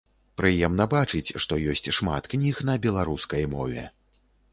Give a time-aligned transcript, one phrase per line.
[0.39, 3.85] Прыемна бачыць, што ёсць шмат кніг на беларускай мове.